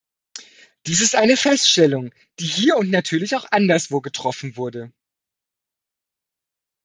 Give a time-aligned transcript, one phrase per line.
[0.87, 2.09] Dies ist eine Feststellung,
[2.39, 4.91] die hier und natürlich auch anderswo getroffen wurde.